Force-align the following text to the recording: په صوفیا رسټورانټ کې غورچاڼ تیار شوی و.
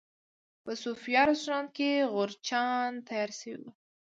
په 0.63 0.71
صوفیا 0.83 1.21
رسټورانټ 1.29 1.69
کې 1.77 1.91
غورچاڼ 2.13 2.89
تیار 3.07 3.31
شوی 3.39 3.55
و. 3.59 3.63